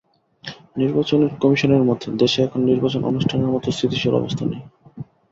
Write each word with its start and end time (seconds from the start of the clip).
নির্বাচন 0.77 1.19
কমিশনের 1.41 1.83
মতে, 1.83 2.07
দেশে 2.15 2.39
এখন 2.43 2.59
নির্বাচন 2.63 3.01
অনুষ্ঠানের 3.03 3.49
মতো 3.49 3.67
স্থিতিশীল 3.71 4.13
অবস্থা 4.15 4.43
নেই। 4.45 4.61